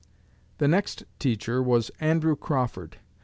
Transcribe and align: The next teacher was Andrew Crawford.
The 0.57 0.67
next 0.67 1.03
teacher 1.19 1.61
was 1.61 1.91
Andrew 1.99 2.35
Crawford. 2.35 2.97